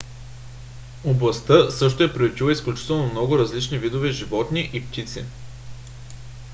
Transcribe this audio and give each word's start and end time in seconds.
областта 1.05 1.71
също 1.71 2.03
е 2.03 2.13
приютила 2.13 2.51
изключително 2.51 3.05
много 3.11 3.37
различни 3.39 3.77
видове 3.77 4.11
животни 4.11 4.69
и 4.73 4.87
птици 4.87 5.25